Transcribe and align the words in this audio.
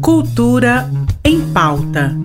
Cultura 0.00 0.90
em 1.24 1.40
pauta. 1.52 2.16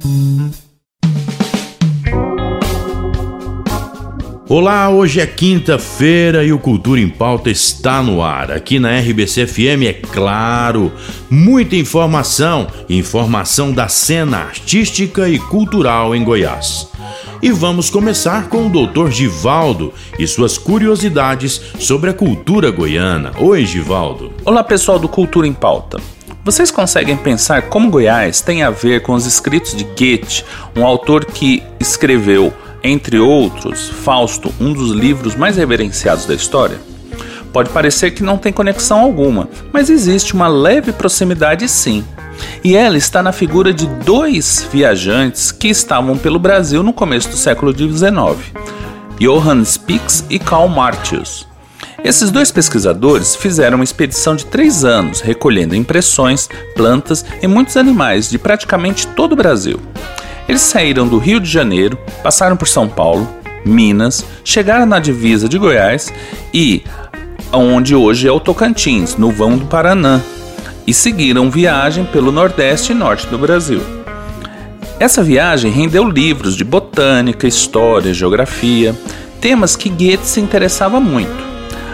Olá, 4.47 4.89
hoje 4.89 5.19
é 5.19 5.25
quinta-feira 5.25 6.43
e 6.43 6.53
o 6.53 6.59
Cultura 6.59 6.99
em 6.99 7.09
Pauta 7.09 7.49
está 7.49 8.03
no 8.03 8.21
ar. 8.21 8.51
Aqui 8.51 8.77
na 8.77 8.99
RBC 8.99 9.47
FM, 9.47 9.83
é 9.87 9.93
claro, 9.93 10.91
muita 11.29 11.75
informação, 11.75 12.67
informação 12.87 13.71
da 13.71 13.87
cena 13.87 14.37
artística 14.37 15.27
e 15.27 15.39
cultural 15.39 16.15
em 16.15 16.23
Goiás. 16.23 16.92
E 17.41 17.51
vamos 17.51 17.89
começar 17.89 18.47
com 18.49 18.67
o 18.67 18.69
Dr. 18.69 19.09
Givaldo 19.09 19.93
e 20.17 20.27
suas 20.27 20.57
curiosidades 20.57 21.61
sobre 21.79 22.09
a 22.09 22.13
cultura 22.13 22.71
goiana. 22.71 23.31
Oi, 23.39 23.65
Givaldo. 23.65 24.31
Olá, 24.45 24.63
pessoal 24.63 24.99
do 24.99 25.07
Cultura 25.07 25.47
em 25.47 25.53
Pauta. 25.53 25.97
Vocês 26.45 26.69
conseguem 26.71 27.15
pensar 27.15 27.63
como 27.63 27.89
Goiás 27.89 28.41
tem 28.41 28.63
a 28.63 28.69
ver 28.69 29.01
com 29.01 29.13
os 29.13 29.25
escritos 29.25 29.75
de 29.75 29.83
Goethe, 29.83 30.43
um 30.75 30.85
autor 30.85 31.23
que 31.25 31.63
escreveu 31.79 32.53
entre 32.83 33.17
outros, 33.17 33.89
Fausto, 33.89 34.53
um 34.59 34.73
dos 34.73 34.91
livros 34.91 35.35
mais 35.35 35.55
reverenciados 35.55 36.25
da 36.25 36.33
história? 36.33 36.92
Pode 37.53 37.69
parecer 37.69 38.11
que 38.11 38.23
não 38.23 38.37
tem 38.37 38.51
conexão 38.51 38.99
alguma, 38.99 39.47
mas 39.71 39.91
existe 39.91 40.33
uma 40.33 40.47
leve 40.47 40.91
proximidade 40.91 41.69
sim. 41.69 42.03
E 42.63 42.75
ela 42.75 42.97
está 42.97 43.21
na 43.21 43.31
figura 43.31 43.71
de 43.71 43.85
dois 43.85 44.67
viajantes 44.71 45.51
que 45.51 45.67
estavam 45.67 46.17
pelo 46.17 46.39
Brasil 46.39 46.81
no 46.81 46.91
começo 46.91 47.29
do 47.29 47.37
século 47.37 47.71
XIX, 47.71 48.11
Johann 49.19 49.63
Spix 49.63 50.25
e 50.31 50.39
Karl 50.39 50.67
Martius. 50.67 51.47
Esses 52.03 52.31
dois 52.31 52.51
pesquisadores 52.51 53.35
fizeram 53.35 53.75
uma 53.75 53.83
expedição 53.83 54.35
de 54.35 54.47
três 54.47 54.83
anos, 54.83 55.21
recolhendo 55.21 55.75
impressões, 55.75 56.49
plantas 56.75 57.23
e 57.41 57.47
muitos 57.47 57.77
animais 57.77 58.29
de 58.29 58.39
praticamente 58.39 59.07
todo 59.07 59.33
o 59.33 59.37
Brasil. 59.37 59.79
Eles 60.49 60.61
saíram 60.61 61.07
do 61.07 61.19
Rio 61.19 61.39
de 61.39 61.49
Janeiro, 61.49 61.97
passaram 62.21 62.57
por 62.57 62.67
São 62.67 62.89
Paulo, 62.89 63.29
Minas, 63.63 64.25
chegaram 64.43 64.85
na 64.85 64.99
divisa 64.99 65.47
de 65.47 65.57
Goiás 65.57 66.11
e 66.53 66.83
onde 67.53 67.95
hoje 67.95 68.27
é 68.27 68.31
o 68.31 68.39
Tocantins, 68.39 69.15
no 69.15 69.31
vão 69.31 69.57
do 69.57 69.65
Paraná, 69.65 70.19
e 70.85 70.93
seguiram 70.93 71.51
viagem 71.51 72.03
pelo 72.05 72.31
Nordeste 72.31 72.91
e 72.91 72.95
Norte 72.95 73.27
do 73.27 73.37
Brasil. 73.37 73.81
Essa 74.99 75.23
viagem 75.23 75.71
rendeu 75.71 76.09
livros 76.09 76.55
de 76.55 76.63
botânica, 76.63 77.47
história, 77.47 78.13
geografia, 78.13 78.95
temas 79.39 79.75
que 79.75 79.89
Goethe 79.89 80.25
se 80.25 80.39
interessava 80.39 80.99
muito. 80.99 81.53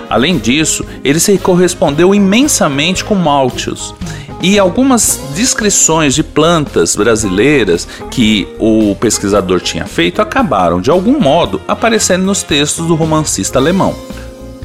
Além 0.09 0.37
disso, 0.37 0.85
ele 1.03 1.19
se 1.19 1.37
correspondeu 1.37 2.15
imensamente 2.15 3.03
com 3.03 3.13
Malthus 3.13 3.93
e 4.41 4.57
algumas 4.57 5.19
descrições 5.35 6.15
de 6.15 6.23
plantas 6.23 6.95
brasileiras 6.95 7.87
que 8.09 8.47
o 8.57 8.95
pesquisador 8.95 9.59
tinha 9.59 9.85
feito 9.85 10.21
acabaram, 10.21 10.81
de 10.81 10.89
algum 10.89 11.19
modo, 11.19 11.61
aparecendo 11.67 12.23
nos 12.23 12.41
textos 12.41 12.87
do 12.87 12.95
romancista 12.95 13.59
alemão. 13.59 13.93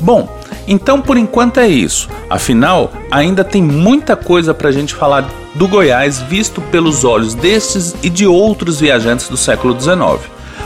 Bom, 0.00 0.28
então 0.66 1.00
por 1.00 1.16
enquanto 1.16 1.58
é 1.58 1.68
isso. 1.68 2.08
Afinal, 2.28 2.92
ainda 3.10 3.44
tem 3.44 3.62
muita 3.62 4.16
coisa 4.16 4.52
para 4.54 4.68
a 4.68 4.72
gente 4.72 4.94
falar 4.94 5.28
do 5.54 5.68
Goiás 5.68 6.20
visto 6.20 6.60
pelos 6.60 7.04
olhos 7.04 7.34
destes 7.34 7.94
e 8.02 8.10
de 8.10 8.26
outros 8.26 8.80
viajantes 8.80 9.28
do 9.28 9.36
século 9.36 9.78
XIX. 9.78 10.20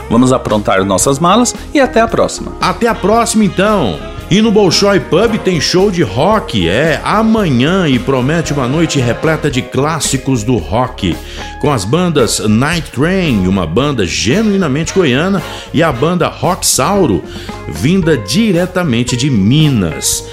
Vamos 0.09 0.33
aprontar 0.33 0.83
nossas 0.83 1.19
malas 1.19 1.53
e 1.73 1.79
até 1.79 2.01
a 2.01 2.07
próxima. 2.07 2.53
Até 2.59 2.87
a 2.87 2.95
próxima 2.95 3.45
então! 3.45 3.97
E 4.31 4.43
no 4.43 4.51
Bolshoi 4.51 4.99
Pub 4.99 5.39
tem 5.39 5.59
show 5.59 5.89
de 5.89 6.03
rock, 6.03 6.69
é 6.69 7.01
amanhã 7.03 7.87
e 7.87 7.97
promete 7.97 8.53
uma 8.53 8.67
noite 8.67 8.99
repleta 8.99 9.49
de 9.49 9.59
clássicos 9.59 10.43
do 10.43 10.55
rock, 10.57 11.17
com 11.59 11.71
as 11.73 11.83
bandas 11.83 12.37
Night 12.47 12.91
Train, 12.91 13.47
uma 13.47 13.65
banda 13.65 14.05
genuinamente 14.05 14.93
goiana, 14.93 15.41
e 15.73 15.81
a 15.81 15.91
banda 15.91 16.27
Rock 16.27 16.67
Sauro, 16.67 17.23
vinda 17.69 18.17
diretamente 18.17 19.15
de 19.15 19.29
Minas. 19.29 20.27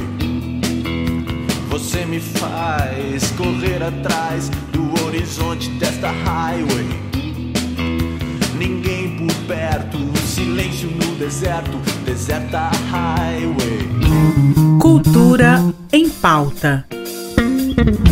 Você 1.69 2.05
me 2.07 2.19
faz 2.19 3.31
correr 3.37 3.83
atrás 3.83 4.51
do 4.73 5.05
horizonte 5.05 5.69
desta 5.71 6.11
highway 6.11 7.09
ninguém 8.59 9.17
por 9.17 9.35
perto, 9.47 9.99
silêncio 10.27 10.91
no 10.91 11.15
deserto, 11.15 11.79
deserta 12.05 12.71
highway. 12.91 13.89
Cultura 14.81 15.63
em 15.93 16.09
pauta. 16.09 16.85